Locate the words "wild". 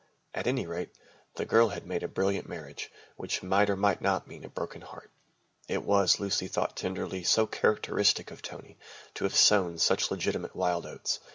10.55-10.87